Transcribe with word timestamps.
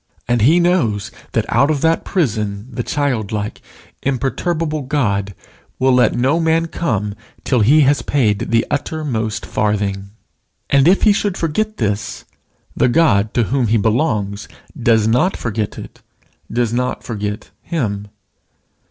And 0.27 0.41
he 0.41 0.59
knows 0.59 1.11
that 1.33 1.45
out 1.49 1.69
of 1.69 1.81
that 1.81 2.03
prison 2.03 2.67
the 2.71 2.81
childlike, 2.81 3.61
imperturbable 4.01 4.81
God 4.81 5.35
will 5.77 5.93
let 5.93 6.15
no 6.15 6.39
man 6.39 6.65
come 6.69 7.13
till 7.43 7.59
he 7.59 7.81
has 7.81 8.01
paid 8.01 8.49
the 8.49 8.65
uttermost 8.71 9.45
farthing. 9.45 10.09
And 10.71 10.87
if 10.87 11.03
he 11.03 11.13
should 11.13 11.37
forget 11.37 11.77
this, 11.77 12.25
the 12.75 12.89
God 12.89 13.31
to 13.35 13.43
whom 13.53 13.67
he 13.67 13.77
belongs 13.77 14.47
does 14.75 15.07
not 15.07 15.37
forget 15.37 15.77
it, 15.77 16.01
does 16.51 16.73
not 16.73 17.03
forget 17.03 17.51
him. 17.61 18.07